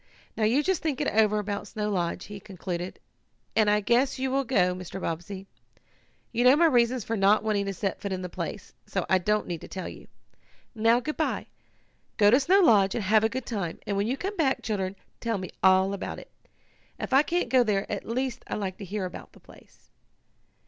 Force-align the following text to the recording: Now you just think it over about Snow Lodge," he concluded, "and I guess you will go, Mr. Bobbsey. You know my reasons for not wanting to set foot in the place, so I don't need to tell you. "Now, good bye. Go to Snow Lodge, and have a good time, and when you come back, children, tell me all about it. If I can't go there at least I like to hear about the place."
Now 0.35 0.45
you 0.45 0.63
just 0.63 0.81
think 0.81 0.99
it 0.99 1.07
over 1.09 1.37
about 1.37 1.67
Snow 1.67 1.91
Lodge," 1.91 2.25
he 2.25 2.39
concluded, 2.39 2.99
"and 3.55 3.69
I 3.69 3.81
guess 3.81 4.17
you 4.17 4.31
will 4.31 4.43
go, 4.45 4.73
Mr. 4.73 4.99
Bobbsey. 4.99 5.45
You 6.31 6.43
know 6.43 6.55
my 6.55 6.65
reasons 6.65 7.03
for 7.03 7.15
not 7.15 7.43
wanting 7.43 7.67
to 7.67 7.73
set 7.75 8.01
foot 8.01 8.11
in 8.11 8.23
the 8.23 8.27
place, 8.27 8.73
so 8.87 9.05
I 9.11 9.19
don't 9.19 9.45
need 9.45 9.61
to 9.61 9.67
tell 9.67 9.87
you. 9.87 10.07
"Now, 10.73 10.99
good 11.01 11.17
bye. 11.17 11.45
Go 12.17 12.31
to 12.31 12.39
Snow 12.39 12.61
Lodge, 12.61 12.95
and 12.95 13.03
have 13.03 13.23
a 13.23 13.29
good 13.29 13.45
time, 13.45 13.77
and 13.85 13.95
when 13.95 14.07
you 14.07 14.17
come 14.17 14.35
back, 14.35 14.63
children, 14.63 14.95
tell 15.19 15.37
me 15.37 15.51
all 15.61 15.93
about 15.93 16.17
it. 16.17 16.31
If 16.99 17.13
I 17.13 17.21
can't 17.21 17.49
go 17.49 17.63
there 17.63 17.85
at 17.87 18.03
least 18.03 18.43
I 18.47 18.55
like 18.55 18.77
to 18.79 18.85
hear 18.85 19.05
about 19.05 19.33
the 19.33 19.39
place." 19.39 19.91